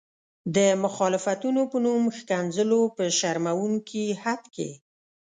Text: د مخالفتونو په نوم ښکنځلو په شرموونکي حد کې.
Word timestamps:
د 0.55 0.57
مخالفتونو 0.83 1.61
په 1.71 1.77
نوم 1.85 2.03
ښکنځلو 2.17 2.81
په 2.95 3.03
شرموونکي 3.19 4.05
حد 4.23 4.41
کې. 4.55 4.69